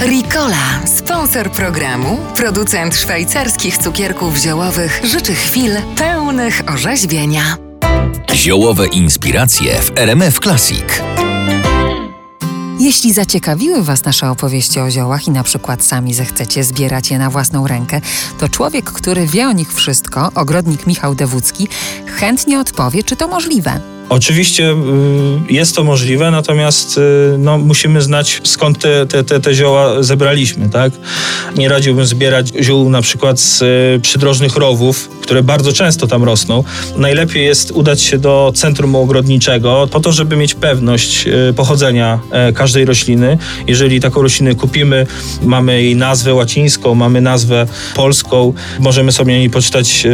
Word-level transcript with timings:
Ricola, 0.00 0.80
sponsor 0.86 1.50
programu, 1.50 2.18
producent 2.36 2.96
szwajcarskich 2.96 3.78
cukierków 3.78 4.36
ziołowych, 4.36 5.00
życzy 5.04 5.34
chwil 5.34 5.72
pełnych 5.96 6.62
orzeźwienia. 6.66 7.56
Ziołowe 8.34 8.86
inspiracje 8.86 9.74
w 9.74 9.98
RMF 9.98 10.38
Classic. 10.40 10.84
Jeśli 12.78 13.12
zaciekawiły 13.12 13.82
Was 13.82 14.04
nasze 14.04 14.30
opowieści 14.30 14.80
o 14.80 14.90
ziołach 14.90 15.26
i 15.26 15.30
na 15.30 15.42
przykład 15.42 15.84
sami 15.84 16.14
zechcecie 16.14 16.64
zbierać 16.64 17.10
je 17.10 17.18
na 17.18 17.30
własną 17.30 17.66
rękę, 17.66 18.00
to 18.38 18.48
człowiek, 18.48 18.84
który 18.84 19.26
wie 19.26 19.48
o 19.48 19.52
nich 19.52 19.74
wszystko, 19.74 20.30
ogrodnik 20.34 20.86
Michał 20.86 21.14
Dewódzki, 21.14 21.68
chętnie 22.06 22.60
odpowie, 22.60 23.04
czy 23.04 23.16
to 23.16 23.28
możliwe. 23.28 23.99
Oczywiście 24.10 24.70
y, 24.70 25.52
jest 25.52 25.76
to 25.76 25.84
możliwe, 25.84 26.30
natomiast 26.30 26.98
y, 26.98 27.00
no, 27.38 27.58
musimy 27.58 28.02
znać 28.02 28.40
skąd 28.44 28.78
te, 28.78 29.06
te, 29.06 29.24
te, 29.24 29.40
te 29.40 29.54
zioła 29.54 30.02
zebraliśmy, 30.02 30.68
tak? 30.68 30.92
Nie 31.56 31.68
radziłbym 31.68 32.06
zbierać 32.06 32.52
ziół 32.60 32.90
na 32.90 33.02
przykład 33.02 33.40
z 33.40 33.62
y, 33.62 34.00
przydrożnych 34.00 34.56
rowów, 34.56 35.08
które 35.22 35.42
bardzo 35.42 35.72
często 35.72 36.06
tam 36.06 36.24
rosną. 36.24 36.64
Najlepiej 36.96 37.44
jest 37.44 37.70
udać 37.70 38.02
się 38.02 38.18
do 38.18 38.52
centrum 38.54 38.96
ogrodniczego 38.96 39.88
po 39.90 40.00
to, 40.00 40.12
żeby 40.12 40.36
mieć 40.36 40.54
pewność 40.54 41.24
pochodzenia 41.56 42.18
e, 42.30 42.52
każdej 42.52 42.84
rośliny. 42.84 43.38
Jeżeli 43.66 44.00
taką 44.00 44.22
roślinę 44.22 44.54
kupimy, 44.54 45.06
mamy 45.42 45.82
jej 45.82 45.96
nazwę 45.96 46.34
łacińską, 46.34 46.94
mamy 46.94 47.20
nazwę 47.20 47.66
polską, 47.94 48.52
możemy 48.80 49.12
sobie 49.12 49.50
poczytać 49.50 50.06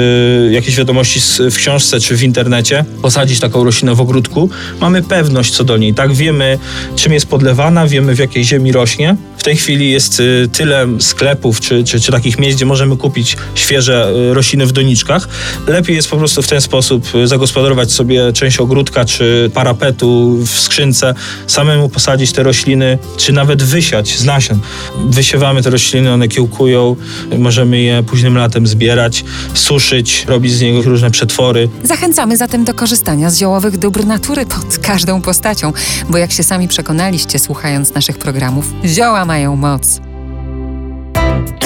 jakieś 0.50 0.76
wiadomości 0.76 1.20
w 1.50 1.56
książce 1.56 2.00
czy 2.00 2.16
w 2.16 2.22
internecie, 2.22 2.84
posadzić 3.02 3.40
taką 3.40 3.64
roślinę 3.64 3.85
w 3.94 4.00
ogródku, 4.00 4.50
mamy 4.80 5.02
pewność 5.02 5.56
co 5.56 5.64
do 5.64 5.76
niej, 5.76 5.94
tak? 5.94 6.12
Wiemy, 6.12 6.58
czym 6.96 7.12
jest 7.12 7.26
podlewana, 7.26 7.86
wiemy, 7.86 8.14
w 8.14 8.18
jakiej 8.18 8.44
ziemi 8.44 8.72
rośnie. 8.72 9.16
Tej 9.46 9.56
chwili 9.56 9.90
jest 9.90 10.20
y, 10.20 10.48
tyle 10.52 10.86
sklepów 11.00 11.60
czy, 11.60 11.84
czy, 11.84 12.00
czy 12.00 12.12
takich 12.12 12.38
miejsc, 12.38 12.56
gdzie 12.56 12.66
możemy 12.66 12.96
kupić 12.96 13.36
świeże 13.54 14.12
y, 14.30 14.34
rośliny 14.34 14.66
w 14.66 14.72
doniczkach. 14.72 15.28
Lepiej 15.66 15.96
jest 15.96 16.10
po 16.10 16.16
prostu 16.16 16.42
w 16.42 16.48
ten 16.48 16.60
sposób 16.60 17.14
y, 17.14 17.26
zagospodarować 17.26 17.92
sobie 17.92 18.32
część 18.32 18.58
ogródka 18.58 19.04
czy 19.04 19.50
parapetu 19.54 20.38
w 20.46 20.50
skrzynce, 20.50 21.14
samemu 21.46 21.88
posadzić 21.88 22.32
te 22.32 22.42
rośliny, 22.42 22.98
czy 23.16 23.32
nawet 23.32 23.62
wysiać 23.62 24.18
z 24.18 24.24
nasion. 24.24 24.60
Wysiewamy 25.08 25.62
te 25.62 25.70
rośliny, 25.70 26.12
one 26.12 26.28
kiełkują, 26.28 26.96
możemy 27.38 27.80
je 27.80 28.02
późnym 28.02 28.36
latem 28.36 28.66
zbierać, 28.66 29.24
suszyć, 29.54 30.24
robić 30.28 30.52
z 30.52 30.60
niego 30.60 30.82
różne 30.82 31.10
przetwory. 31.10 31.68
Zachęcamy 31.84 32.36
zatem 32.36 32.64
do 32.64 32.74
korzystania 32.74 33.30
z 33.30 33.38
ziołowych 33.38 33.78
dóbr 33.78 34.04
natury 34.04 34.46
pod 34.46 34.78
każdą 34.78 35.22
postacią, 35.22 35.72
bo 36.10 36.18
jak 36.18 36.32
się 36.32 36.42
sami 36.42 36.68
przekonaliście 36.68 37.38
słuchając 37.38 37.94
naszych 37.94 38.18
programów, 38.18 38.72
zioła 38.84 39.24
mają 39.36 39.56
moc. 39.56 40.00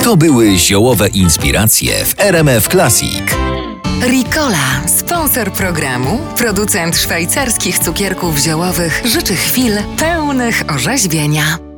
To 0.03 0.17
były 0.17 0.57
ziołowe 0.57 1.09
inspiracje 1.09 2.05
w 2.05 2.15
RMF 2.19 2.69
Classic. 2.69 3.23
Ricola, 4.03 4.83
sponsor 4.87 5.53
programu, 5.53 6.19
producent 6.37 6.97
szwajcarskich 6.97 7.79
cukierków 7.79 8.39
ziołowych, 8.39 9.03
życzy 9.05 9.37
chwil 9.37 9.73
pełnych 9.99 10.63
orzeźwienia. 10.69 11.70